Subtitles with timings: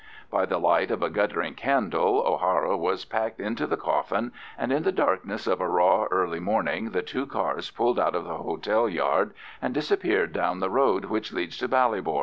[0.31, 4.81] By the light of a guttering candle O'Hara was packed into the coffin, and in
[4.81, 8.89] the darkness of a raw early morning the two cars pulled out of the hotel
[8.89, 12.19] yard, and disappeared down the road which leads to Ballybor.